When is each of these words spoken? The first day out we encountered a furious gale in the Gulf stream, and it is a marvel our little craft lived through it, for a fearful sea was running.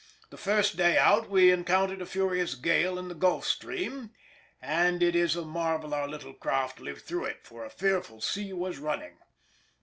The 0.31 0.35
first 0.35 0.77
day 0.77 0.97
out 0.97 1.29
we 1.29 1.51
encountered 1.51 2.01
a 2.01 2.07
furious 2.07 2.55
gale 2.55 2.97
in 2.97 3.07
the 3.07 3.13
Gulf 3.13 3.45
stream, 3.45 4.09
and 4.59 5.03
it 5.03 5.15
is 5.15 5.35
a 5.35 5.45
marvel 5.45 5.93
our 5.93 6.07
little 6.07 6.33
craft 6.33 6.79
lived 6.79 7.03
through 7.05 7.25
it, 7.25 7.41
for 7.45 7.63
a 7.63 7.69
fearful 7.69 8.19
sea 8.19 8.51
was 8.51 8.79
running. 8.79 9.19